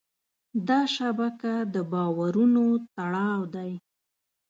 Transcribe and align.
دا 0.67 0.81
شبکه 0.95 1.53
د 1.73 1.75
باورونو 1.91 2.65
تړاو 2.95 3.41
دی. 3.55 3.71